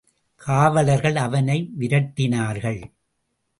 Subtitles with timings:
[0.35, 2.81] காவலர்கள் அவனை விரட்டினார்கள்.